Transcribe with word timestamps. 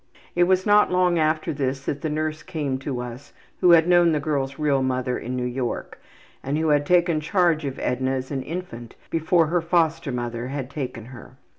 It 0.35 0.45
was 0.45 0.65
not 0.65 0.91
long 0.91 1.19
after 1.19 1.53
this 1.53 1.85
that 1.85 2.01
the 2.01 2.09
nurse 2.09 2.41
came 2.41 2.79
to 2.79 3.01
us 3.01 3.33
who 3.59 3.73
had 3.73 3.87
known 3.87 4.13
the 4.13 4.19
girl's 4.19 4.57
real 4.57 4.81
mother 4.81 5.15
in 5.15 5.35
New 5.35 5.45
York 5.45 6.01
and 6.41 6.57
who 6.57 6.69
had 6.69 6.87
taken 6.87 7.19
charge 7.21 7.65
of 7.65 7.77
Edna 7.77 8.13
as 8.13 8.31
an 8.31 8.41
infant 8.41 8.95
before 9.11 9.45
her 9.45 9.61
foster 9.61 10.11
mother 10.11 10.47
had 10.47 10.71
taken 10.71 11.05
her. 11.05 11.35